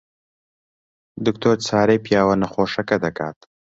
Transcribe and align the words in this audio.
دکتۆر 1.25 1.57
چارەی 1.67 2.03
پیاوە 2.05 2.35
نەخۆشەکە 2.41 2.97
دەکات. 3.05 3.37